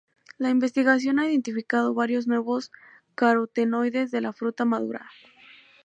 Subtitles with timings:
[0.39, 2.71] La investigación ha identificado varios nuevos
[3.13, 5.07] carotenoides de la fruta madura.